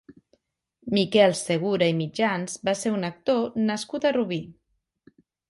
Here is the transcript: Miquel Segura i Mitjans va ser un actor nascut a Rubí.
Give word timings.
Miquel 0.97 1.35
Segura 1.39 1.89
i 1.93 1.95
Mitjans 1.99 2.57
va 2.71 2.75
ser 2.81 2.93
un 2.95 3.09
actor 3.11 3.61
nascut 3.69 4.09
a 4.11 4.15
Rubí. 4.19 4.43